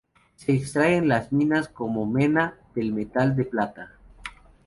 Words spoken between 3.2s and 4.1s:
de plata.